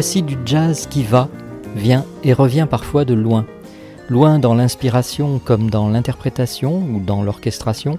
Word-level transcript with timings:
Voici 0.00 0.22
du 0.22 0.38
jazz 0.46 0.86
qui 0.86 1.02
va, 1.02 1.28
vient 1.76 2.06
et 2.24 2.32
revient 2.32 2.66
parfois 2.70 3.04
de 3.04 3.12
loin. 3.12 3.44
Loin 4.08 4.38
dans 4.38 4.54
l'inspiration 4.54 5.38
comme 5.38 5.68
dans 5.68 5.90
l'interprétation 5.90 6.78
ou 6.78 7.00
dans 7.00 7.22
l'orchestration, 7.22 7.98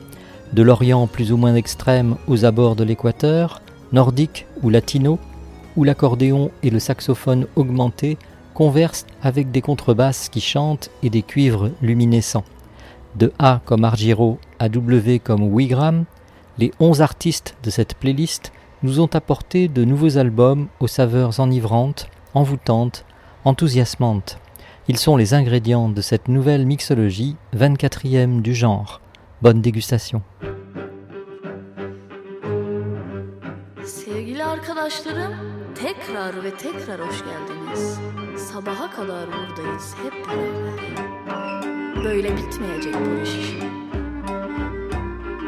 de 0.51 0.63
l'Orient 0.63 1.05
plus 1.05 1.31
ou 1.31 1.37
moins 1.37 1.53
extrême 1.53 2.15
aux 2.27 2.43
abords 2.43 2.75
de 2.75 2.83
l'équateur, 2.83 3.61
nordique 3.91 4.47
ou 4.63 4.71
latino, 4.71 5.19
où 5.77 5.83
l'accordéon 5.83 6.49
et 6.63 6.71
le 6.71 6.79
saxophone 6.79 7.45
augmenté 7.55 8.17
conversent 8.55 9.05
avec 9.21 9.51
des 9.51 9.61
contrebasses 9.61 10.27
qui 10.29 10.41
chantent 10.41 10.89
et 11.03 11.11
des 11.11 11.21
cuivres 11.21 11.69
luminescents. 11.83 12.45
De 13.15 13.31
A 13.37 13.61
comme 13.63 13.83
Argiro 13.83 14.39
à 14.57 14.69
W 14.69 15.19
comme 15.19 15.53
Wigram, 15.53 16.05
les 16.57 16.71
onze 16.79 17.03
artistes 17.03 17.55
de 17.61 17.69
cette 17.69 17.93
playlist 17.93 18.51
nous 18.83 18.99
ont 18.99 19.09
apporté 19.13 19.67
de 19.67 19.83
nouveaux 19.85 20.17
albums 20.17 20.67
aux 20.79 20.87
saveurs 20.87 21.39
enivrantes, 21.39 22.07
envoûtantes, 22.33 23.05
enthousiasmantes. 23.45 24.39
Ils 24.87 24.97
sont 24.97 25.15
les 25.17 25.33
ingrédients 25.33 25.89
de 25.89 26.01
cette 26.01 26.27
nouvelle 26.27 26.65
mixologie, 26.65 27.35
24e 27.55 28.41
du 28.41 28.55
genre. 28.55 29.01
Bonne 29.41 29.61
dégustation. 29.61 30.21
Sevgili 33.85 34.43
arkadaşlarım, 34.43 35.33
tekrar 35.75 36.43
ve 36.43 36.51
tekrar 36.51 37.01
hoş 37.01 37.19
geldiniz. 37.19 37.99
Sabaha 38.37 38.91
kadar 38.91 39.27
buradayız 39.27 39.95
hep 40.03 40.13
beraber. 40.27 41.01
Böyle 42.03 42.37
bitmeyecek 42.37 42.95
bu 42.95 43.23
iş. 43.23 43.55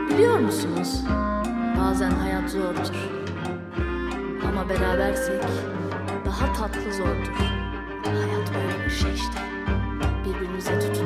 Biliyor 0.10 0.40
musunuz? 0.40 1.02
Bazen 1.80 2.12
hayat 2.12 2.50
zordur. 2.50 3.23
Ama 4.50 4.70
berabersek 4.70 5.44
daha 6.26 6.54
tatlı 6.54 6.94
zordur. 6.94 7.34
Hayat 8.06 8.54
böyle 8.54 8.86
bir 8.86 8.92
şey 8.92 9.14
işte. 9.14 9.40
Birbirimize 10.26 10.80
tutunursak 10.80 11.03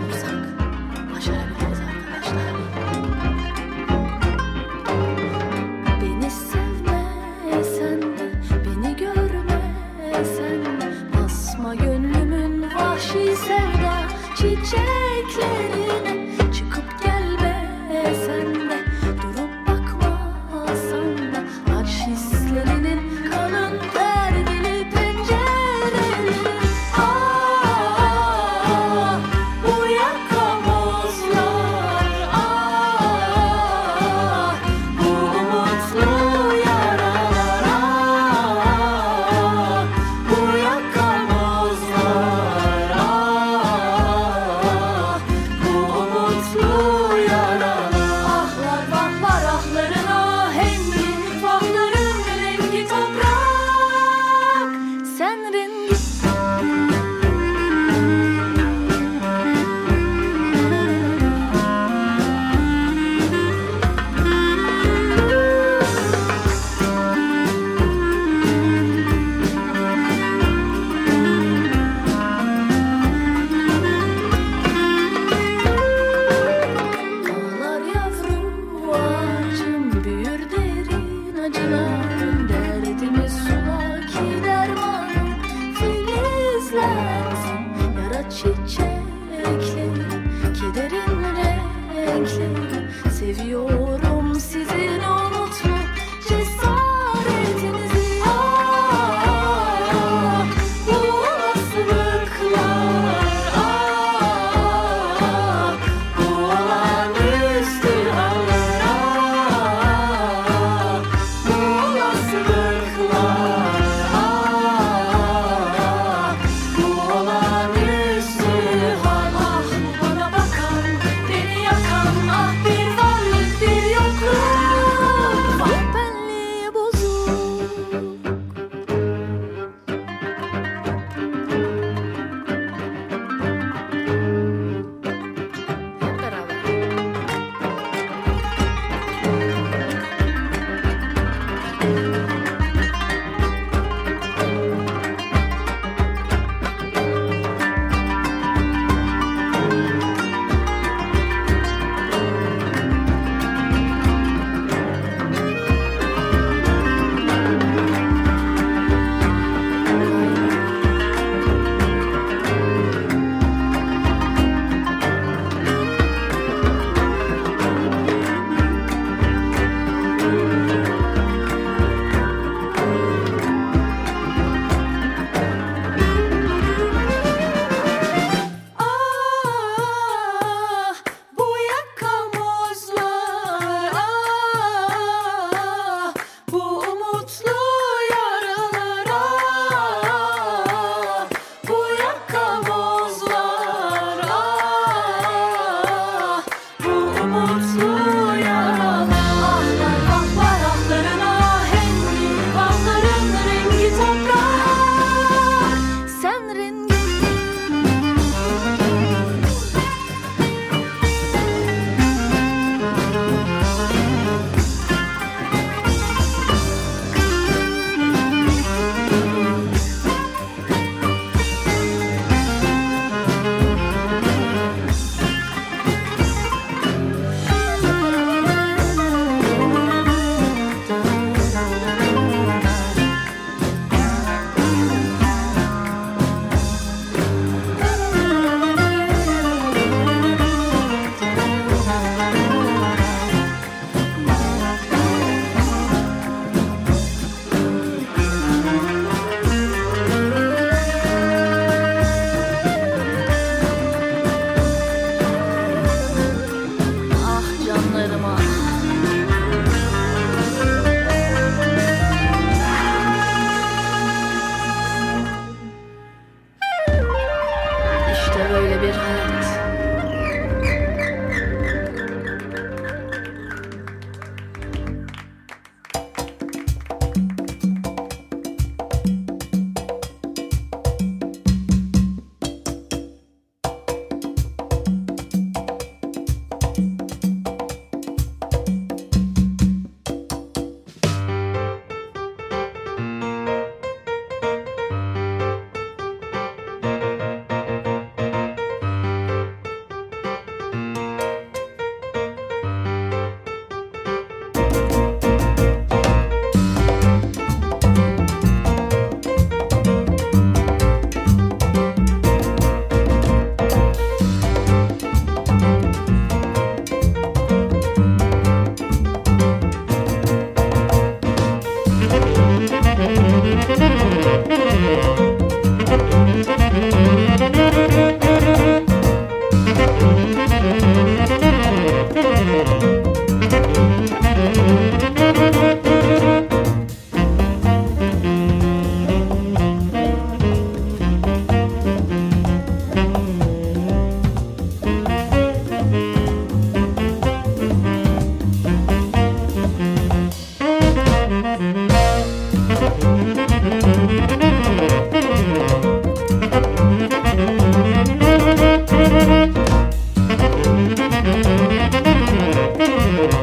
Thank 363.00 363.38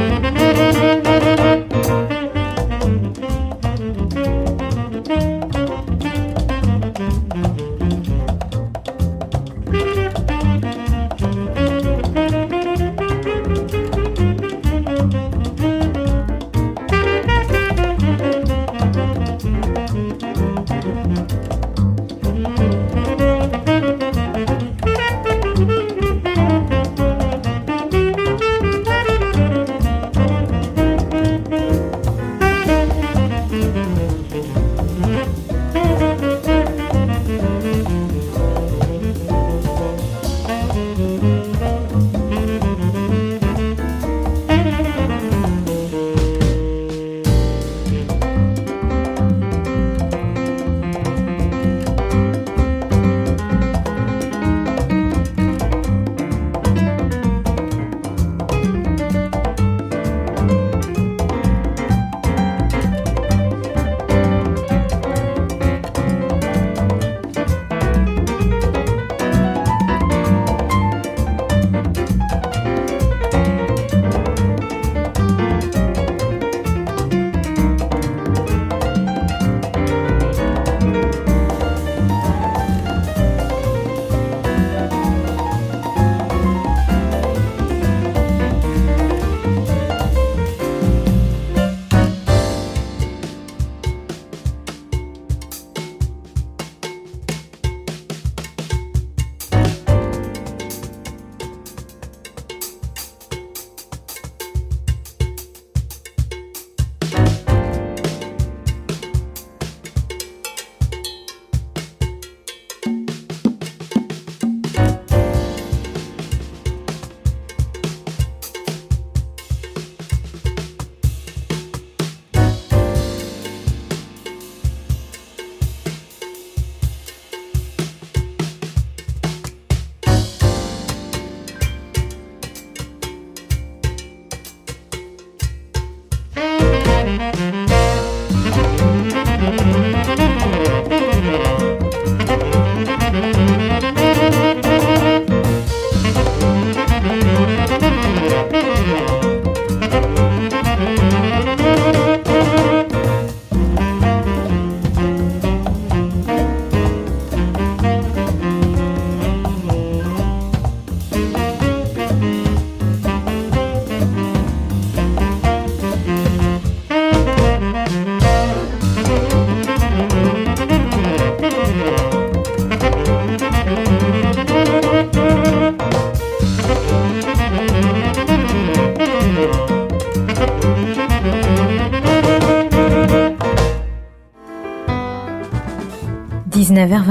you. 0.00 0.09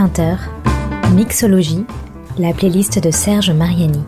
19h-20h, 0.10 1.14
Mixologie, 1.14 1.86
la 2.38 2.54
playlist 2.54 3.00
de 3.00 3.12
Serge 3.12 3.52
Mariani. 3.52 4.04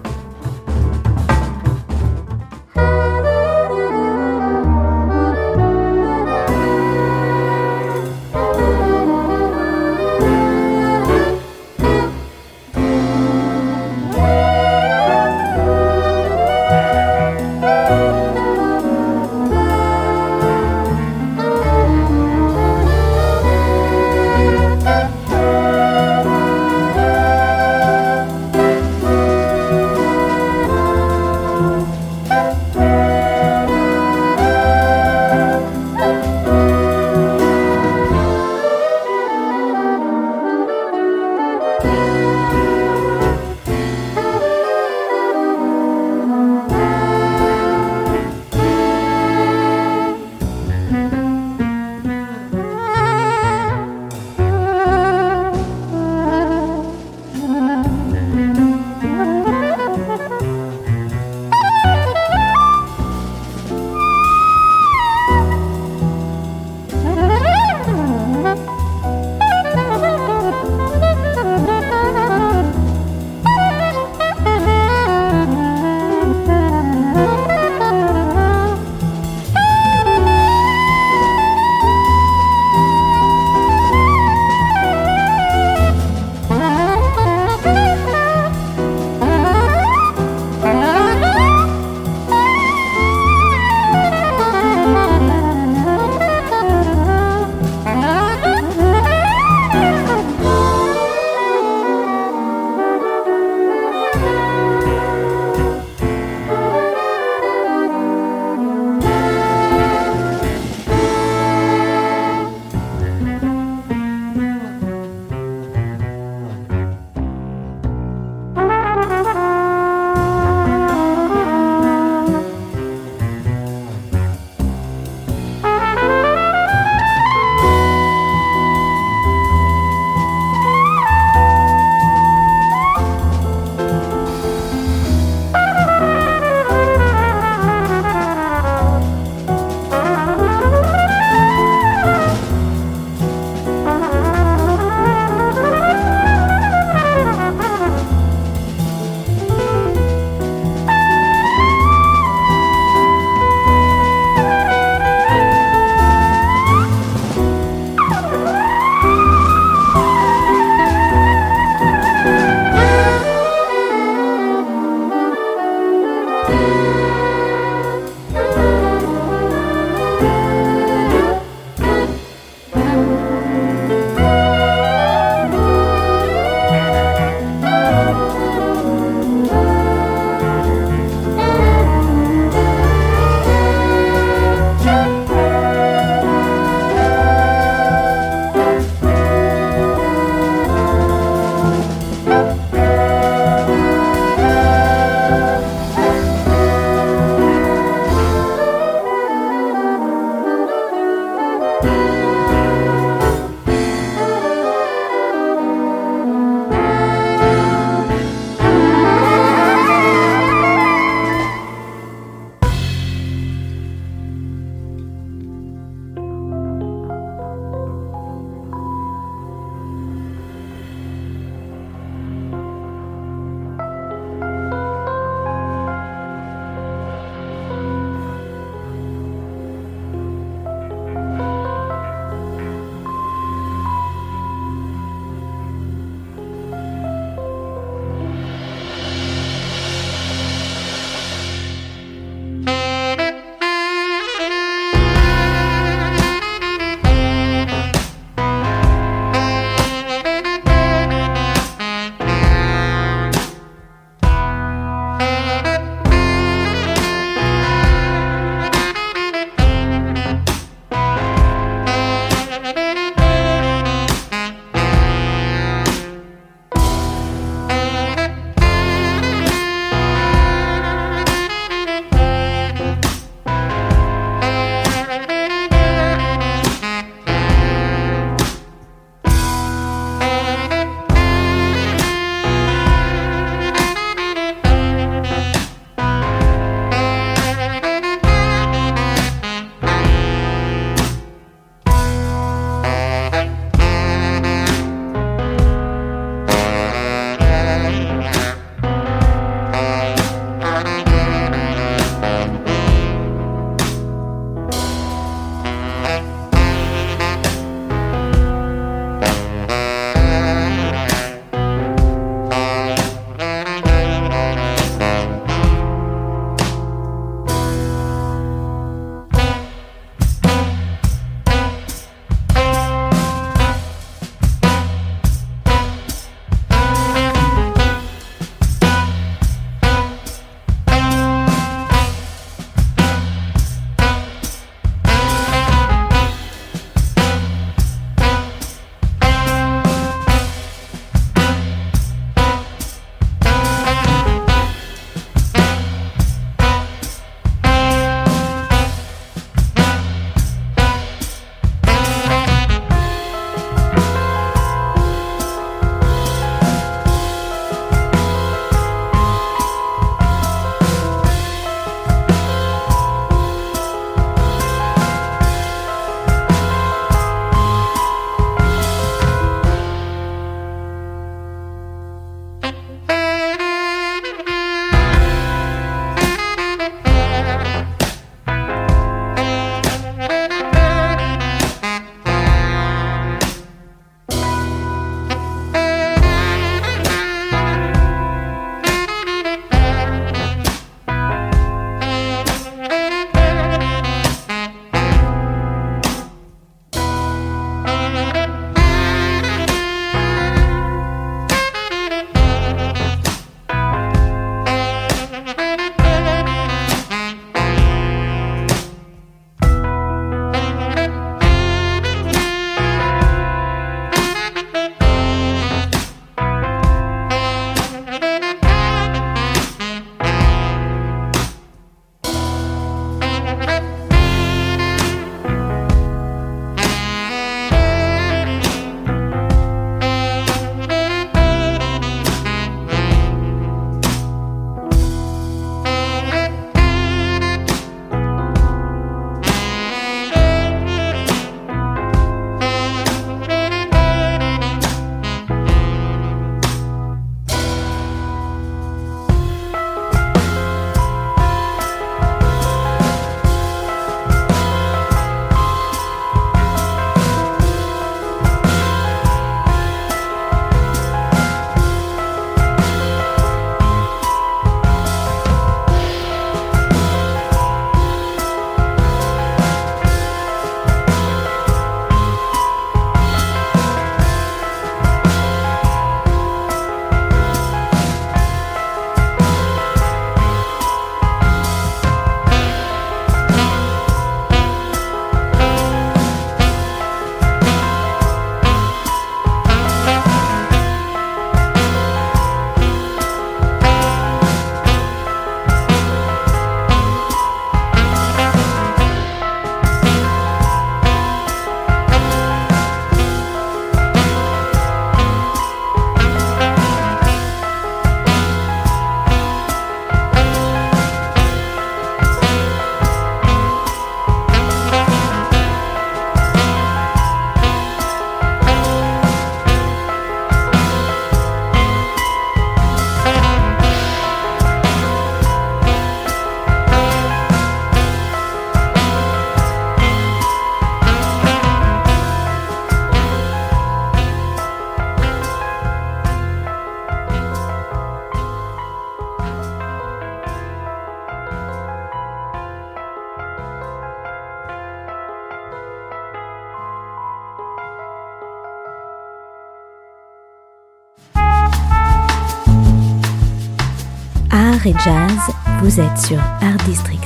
Soirée 554.82 554.96
jazz, 555.04 555.56
vous 555.82 556.00
êtes 556.00 556.18
sur 556.18 556.40
Art 556.40 556.78
District. 556.86 557.21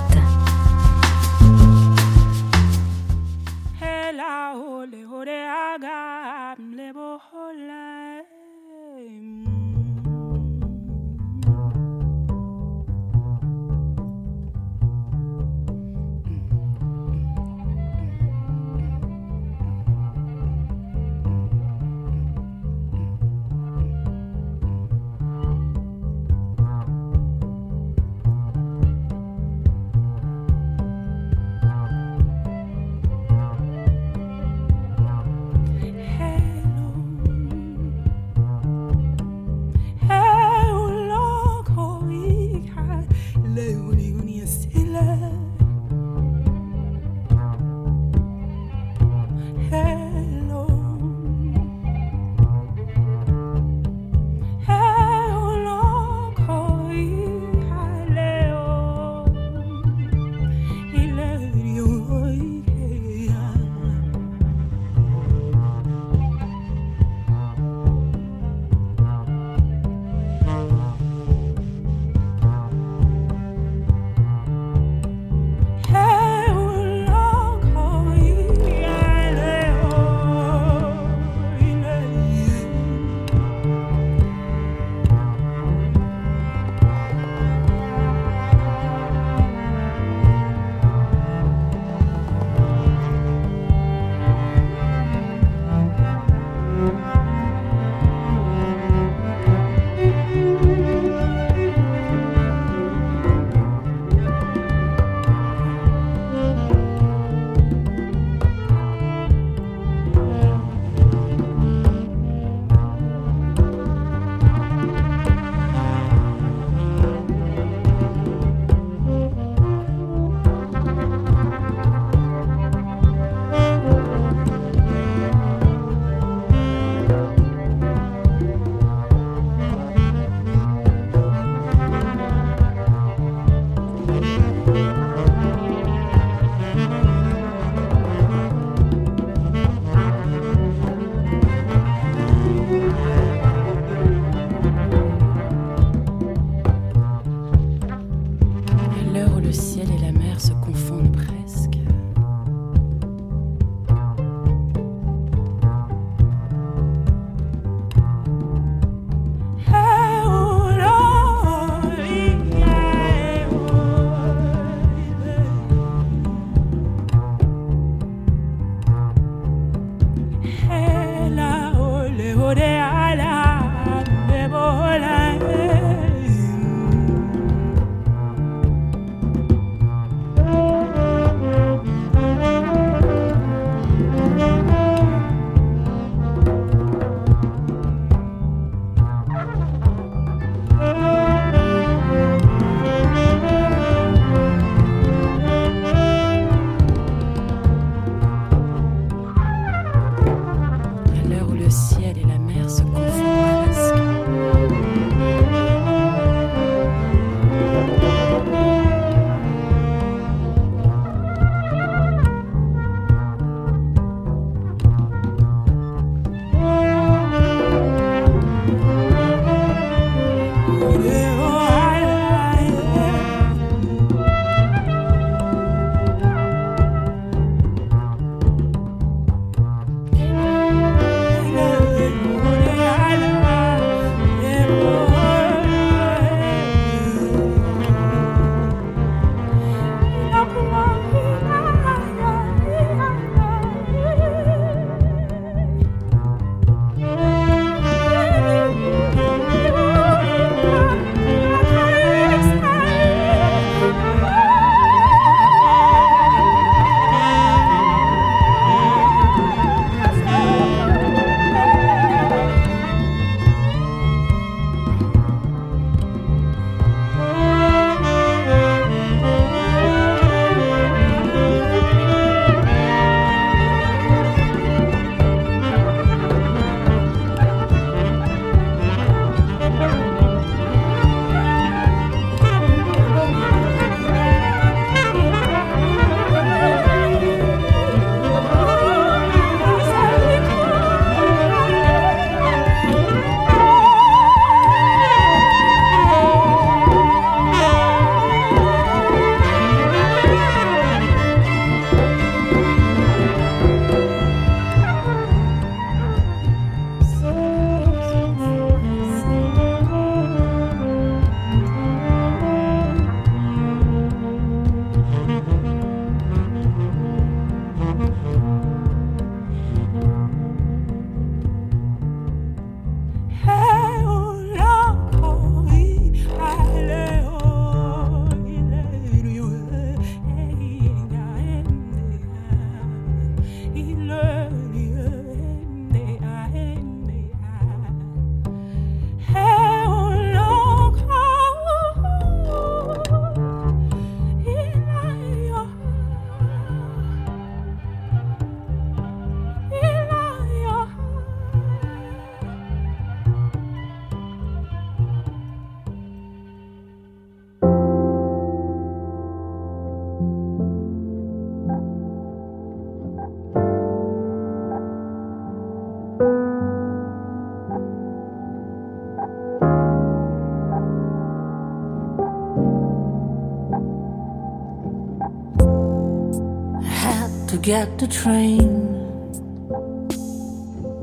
Get 377.65 377.97
the 377.97 378.05
train 378.05 378.69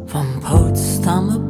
from 0.07 0.40
Potsdamer 0.42 1.41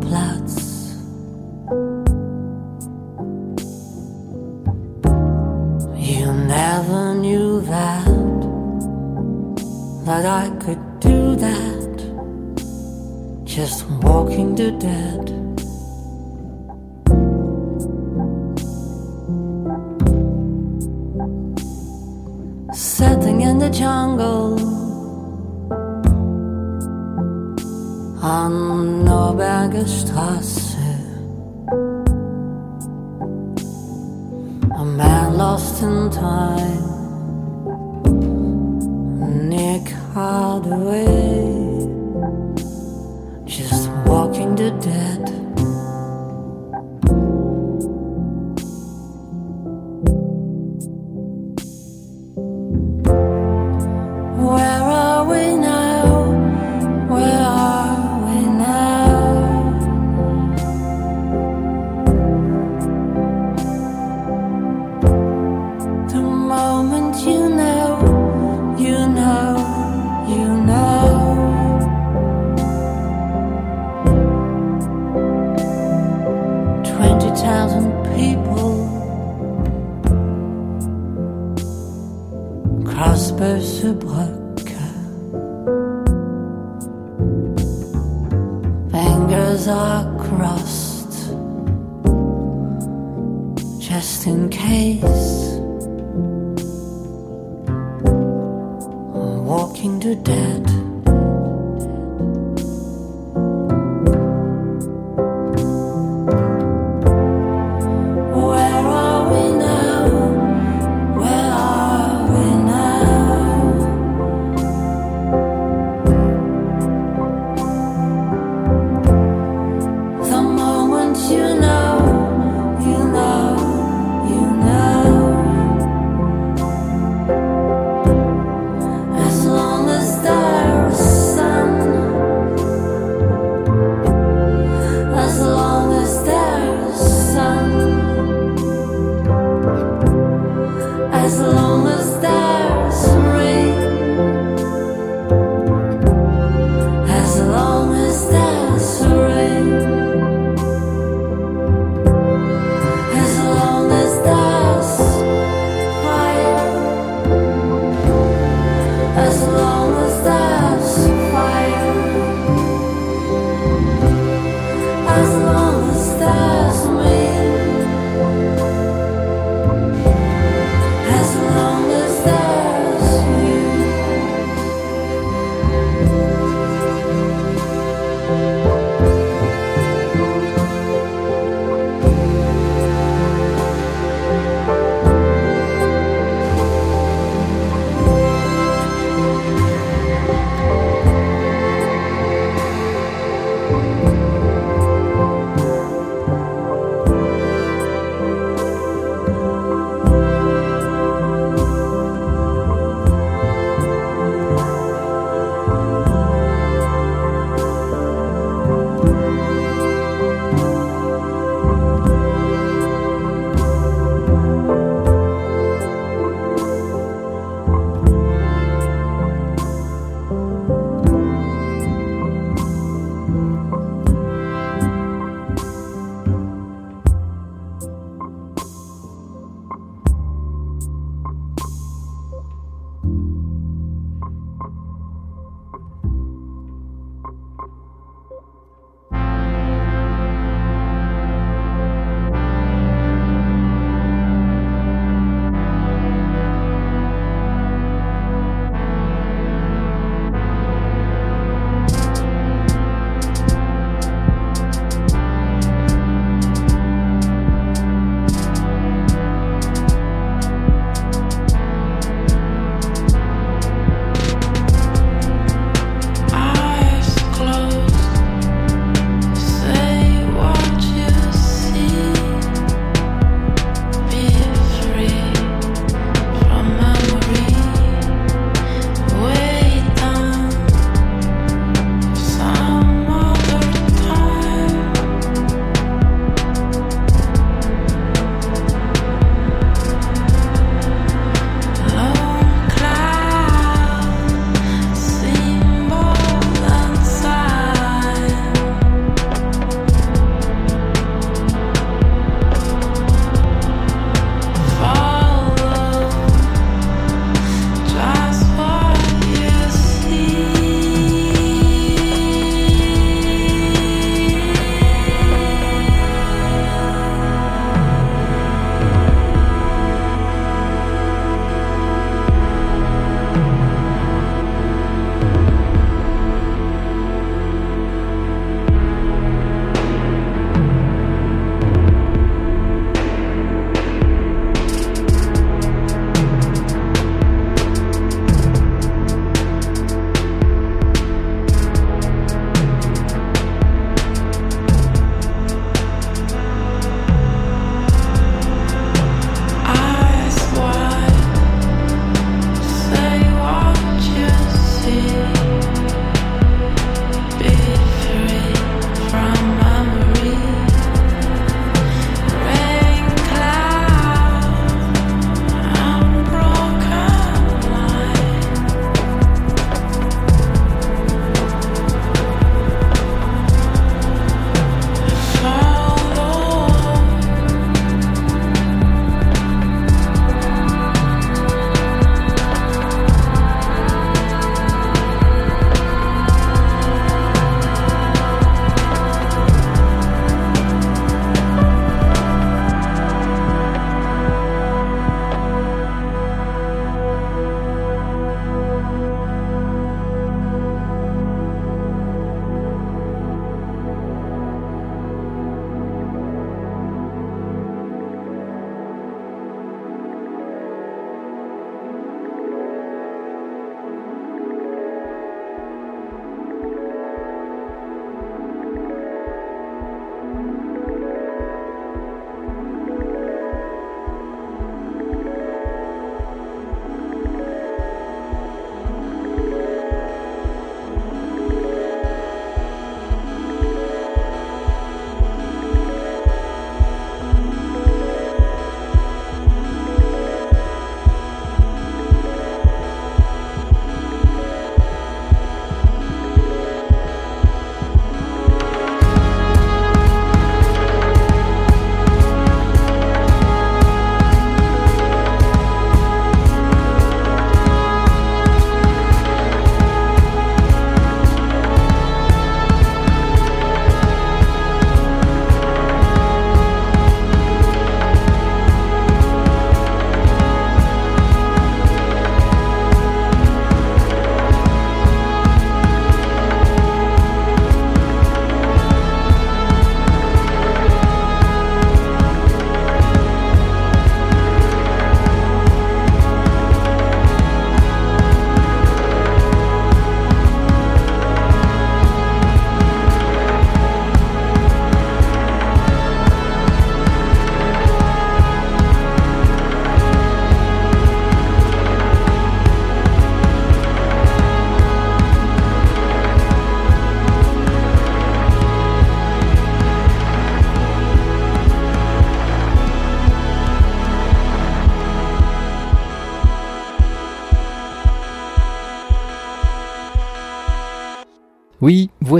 just 94.02 94.26
in 94.26 94.48
case. 94.48 95.21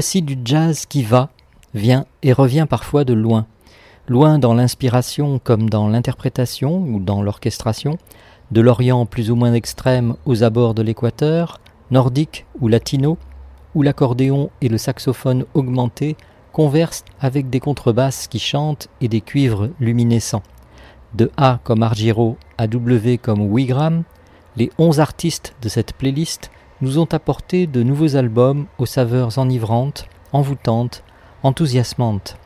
Voici 0.03 0.21
du 0.21 0.37
jazz 0.45 0.85
qui 0.85 1.05
va, 1.05 1.29
vient 1.75 2.07
et 2.25 2.33
revient 2.33 2.67
parfois 2.69 3.05
de 3.05 3.13
loin. 3.13 3.47
Loin 4.09 4.41
dans 4.41 4.53
l'inspiration 4.53 5.39
comme 5.39 5.71
dans 5.71 5.87
l'interprétation 5.87 6.79
ou 6.79 6.99
dans 6.99 7.23
l'orchestration, 7.23 7.99
de 8.51 8.61
l'Orient 8.61 9.07
plus 9.07 9.31
ou 9.31 9.37
moins 9.37 9.55
extrême 9.55 10.17
aux 10.27 10.43
abords 10.43 10.75
de 10.75 10.83
l'équateur, 10.83 11.61
nordique 11.93 12.47
ou 12.61 12.67
latino, 12.67 13.17
où 13.77 13.83
l'accordéon 13.83 14.51
et 14.61 14.69
le 14.69 14.77
saxophone 14.77 15.45
augmenté 15.55 16.17
conversent 16.51 17.05
avec 17.21 17.49
des 17.49 17.61
contrebasses 17.61 18.27
qui 18.27 18.41
chantent 18.41 18.89
et 19.01 19.07
des 19.07 19.21
cuivres 19.21 19.69
luminescents. 19.79 20.43
De 21.15 21.31
A 21.37 21.61
comme 21.63 21.85
Argiro 21.85 22.37
à 22.59 22.67
W 22.67 23.19
comme 23.19 23.53
Wigram, 23.53 24.03
les 24.57 24.73
onze 24.79 24.99
artistes 24.99 25.55
de 25.63 25.69
cette 25.69 25.93
playlist 25.93 26.51
nous 26.83 26.99
ont 26.99 27.09
apporté 27.13 27.69
de 27.69 27.85
nouveaux 27.85 28.17
albums 28.17 28.67
aux 28.77 28.87
saveurs 28.87 29.39
enivrantes, 29.39 30.07
envoûtantes, 30.33 31.05
enthousiasmantes. 31.45 32.37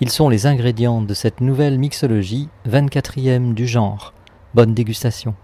Ils 0.00 0.10
sont 0.10 0.28
les 0.28 0.46
ingrédients 0.46 1.00
de 1.00 1.14
cette 1.14 1.40
nouvelle 1.40 1.78
mixologie, 1.78 2.50
24e 2.68 3.54
du 3.54 3.66
genre. 3.66 4.12
Bonne 4.54 4.74
dégustation. 4.74 5.34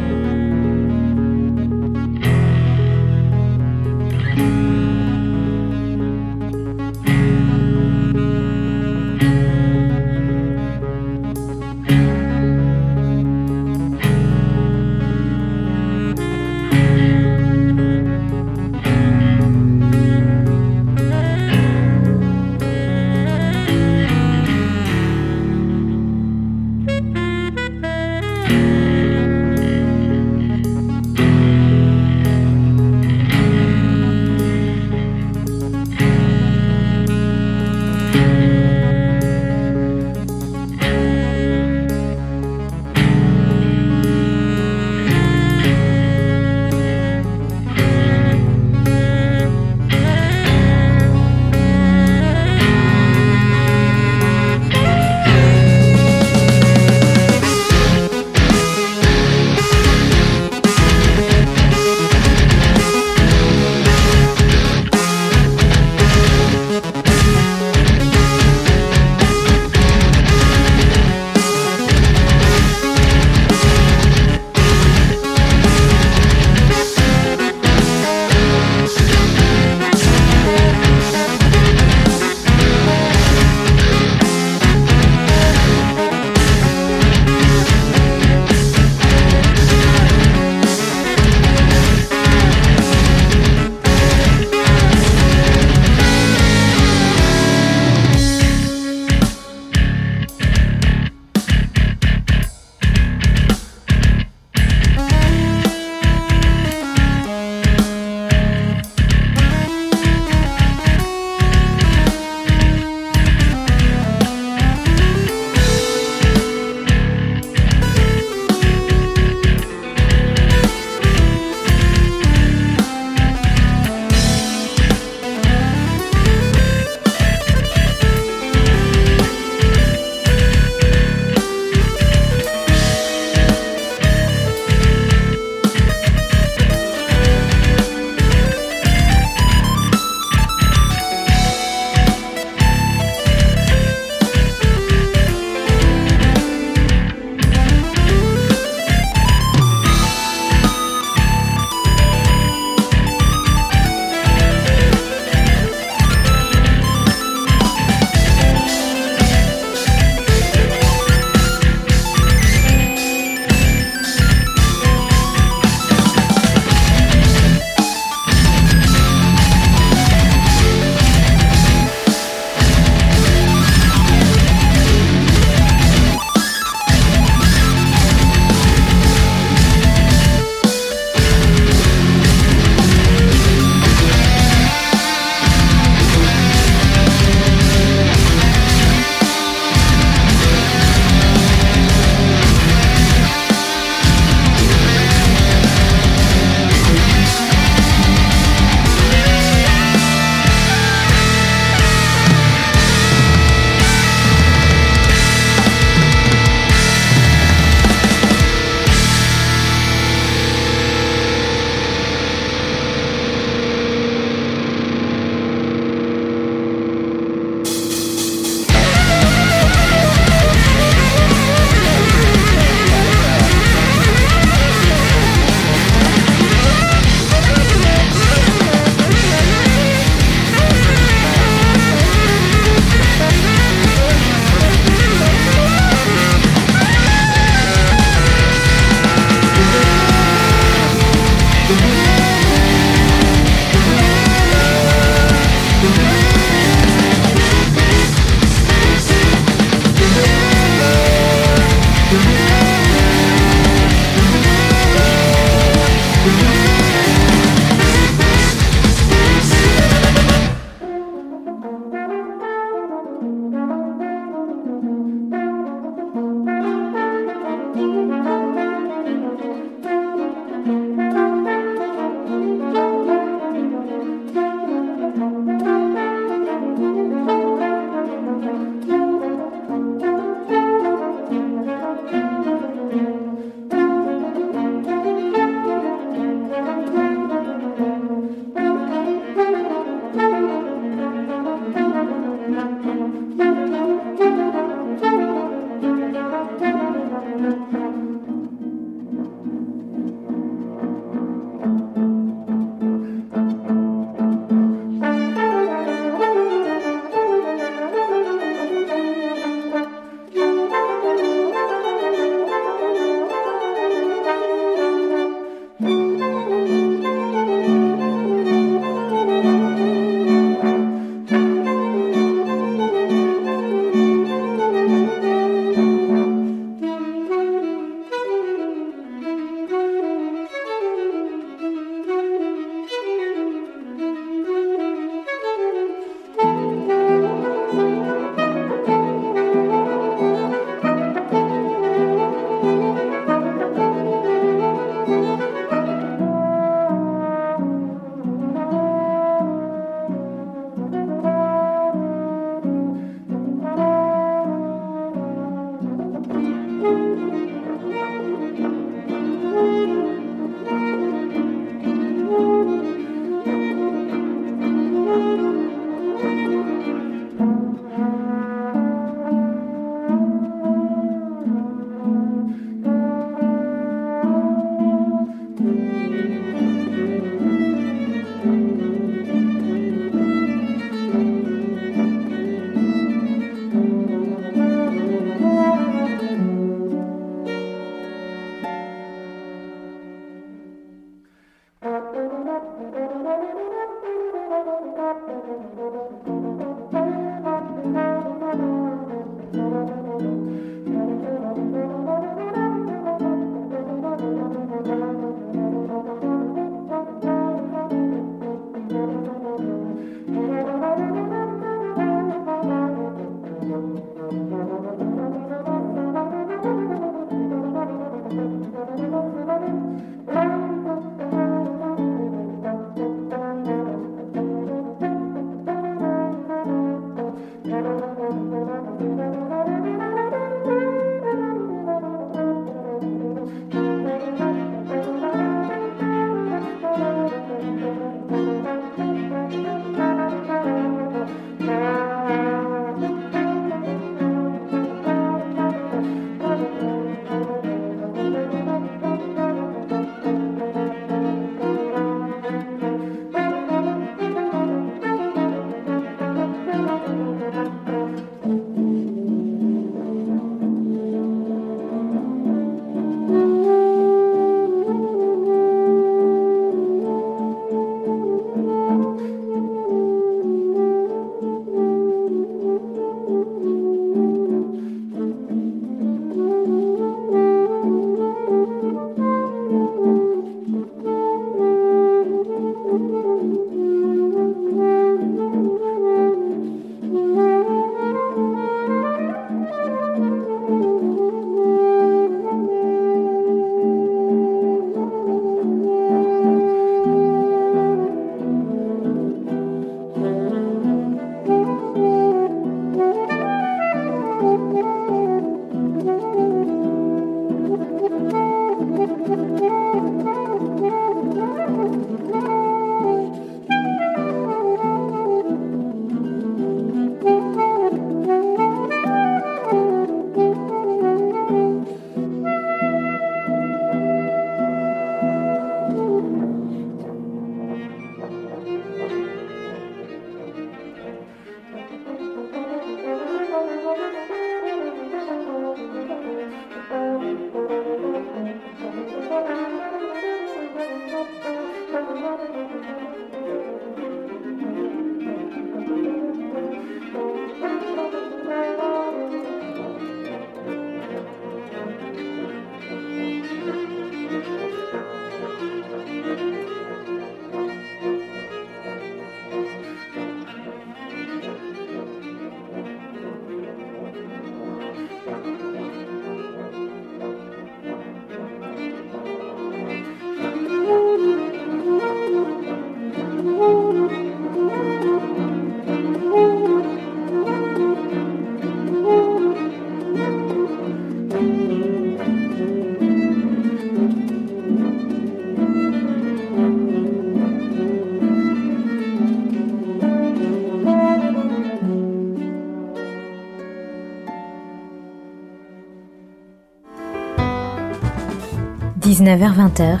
19h-20h, 599.30 600.00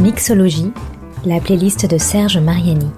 Mixologie, 0.00 0.72
la 1.26 1.40
playlist 1.40 1.84
de 1.84 1.98
Serge 1.98 2.38
Mariani. 2.38 2.90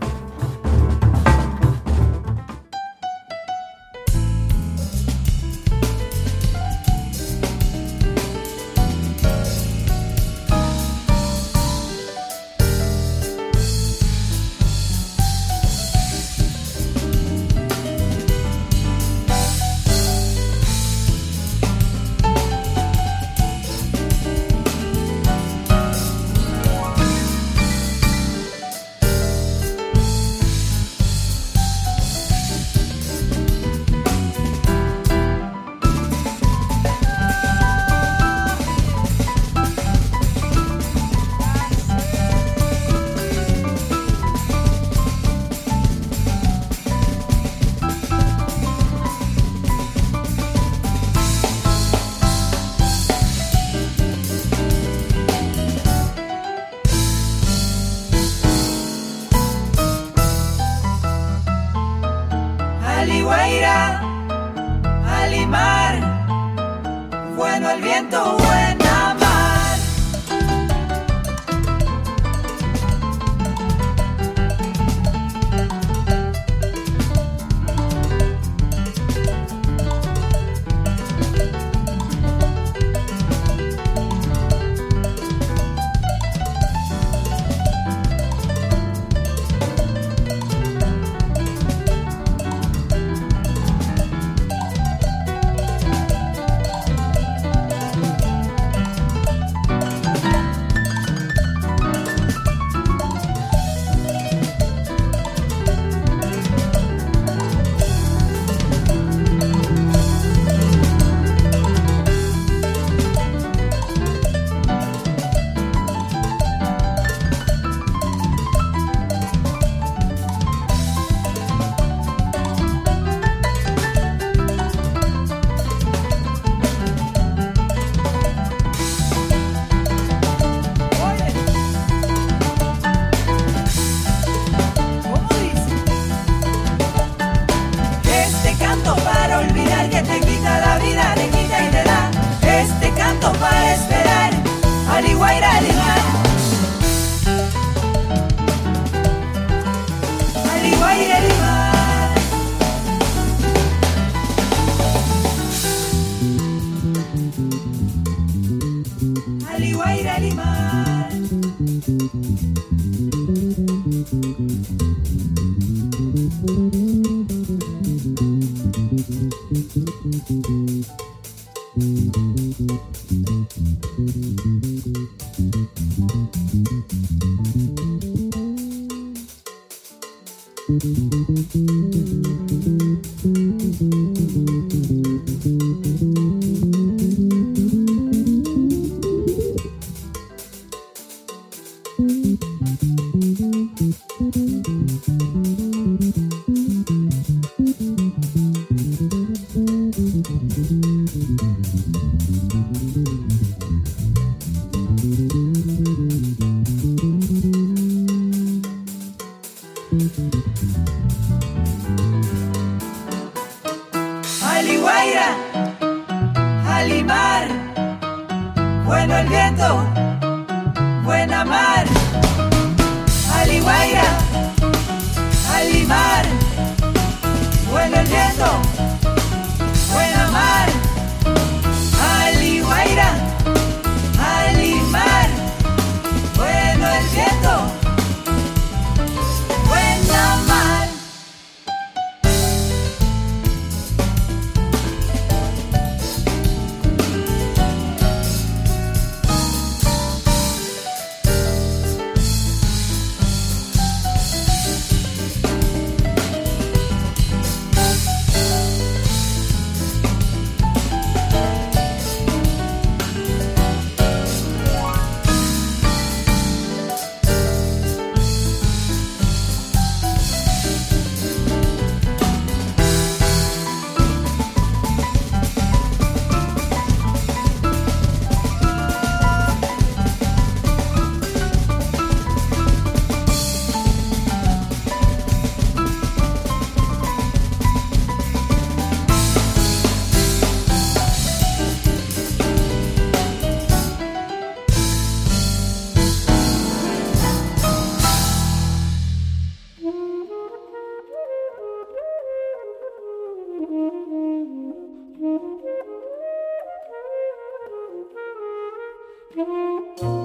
Música 309.35 310.18